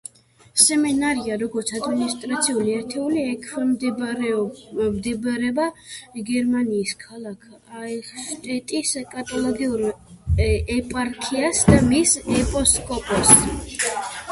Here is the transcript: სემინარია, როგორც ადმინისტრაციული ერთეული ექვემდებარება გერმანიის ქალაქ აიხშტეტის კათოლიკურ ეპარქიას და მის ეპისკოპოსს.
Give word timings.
სემინარია, 0.67 1.33
როგორც 1.41 1.71
ადმინისტრაციული 1.79 2.71
ერთეული 2.77 3.25
ექვემდებარება 3.33 5.67
გერმანიის 6.31 6.95
ქალაქ 7.05 7.45
აიხშტეტის 7.83 8.95
კათოლიკურ 9.15 9.85
ეპარქიას 10.81 11.65
და 11.71 11.79
მის 11.93 12.17
ეპისკოპოსს. 12.43 13.49